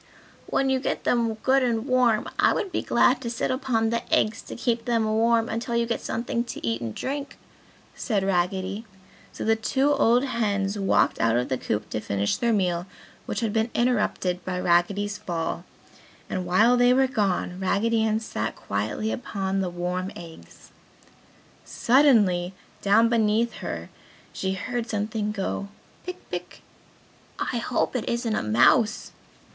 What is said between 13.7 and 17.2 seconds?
interrupted by Raggedy's fall and while they were